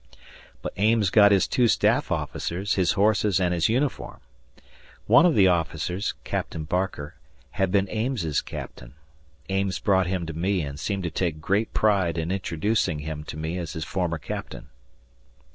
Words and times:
But 0.63 0.73
Ames 0.77 1.11
got 1.11 1.31
his 1.31 1.45
two 1.47 1.67
staff 1.67 2.11
officers, 2.11 2.73
his 2.73 2.93
horses, 2.93 3.39
and 3.39 3.53
his 3.53 3.69
uniform. 3.69 4.19
One 5.05 5.27
of 5.27 5.35
the 5.35 5.47
officers, 5.47 6.15
Captain 6.23 6.63
Barker, 6.63 7.13
had 7.51 7.71
been 7.71 7.87
Ames's 7.87 8.41
captain. 8.41 8.95
Ames 9.47 9.77
brought 9.77 10.07
him 10.07 10.25
to 10.25 10.33
me 10.33 10.63
and 10.63 10.79
seemed 10.79 11.03
to 11.03 11.11
take 11.11 11.39
great 11.39 11.71
pride 11.75 12.17
in 12.17 12.31
introducing 12.31 12.97
him 12.97 13.23
to 13.25 13.37
me 13.37 13.59
as 13.59 13.73
his 13.73 13.85
former 13.85 14.17
captain. 14.17 14.69